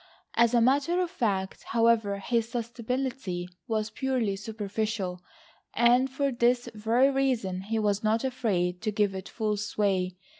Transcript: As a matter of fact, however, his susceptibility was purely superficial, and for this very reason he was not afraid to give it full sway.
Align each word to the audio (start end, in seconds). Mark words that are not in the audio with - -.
As 0.33 0.55
a 0.55 0.61
matter 0.61 0.99
of 0.99 1.11
fact, 1.11 1.61
however, 1.61 2.17
his 2.17 2.49
susceptibility 2.49 3.47
was 3.67 3.91
purely 3.91 4.35
superficial, 4.35 5.21
and 5.75 6.09
for 6.09 6.31
this 6.31 6.67
very 6.73 7.11
reason 7.11 7.61
he 7.61 7.77
was 7.77 8.03
not 8.03 8.23
afraid 8.23 8.81
to 8.81 8.89
give 8.91 9.13
it 9.13 9.29
full 9.29 9.57
sway. 9.57 10.15